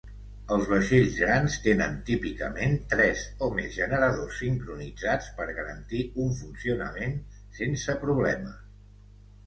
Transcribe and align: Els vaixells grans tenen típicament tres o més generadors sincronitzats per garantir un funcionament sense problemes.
Els 0.53 0.69
vaixells 0.69 1.17
grans 1.23 1.57
tenen 1.65 1.99
típicament 2.07 2.73
tres 2.95 3.27
o 3.49 3.51
més 3.59 3.77
generadors 3.77 4.41
sincronitzats 4.45 5.31
per 5.39 5.49
garantir 5.61 6.05
un 6.27 6.37
funcionament 6.43 7.19
sense 7.63 8.01
problemes. 8.07 8.61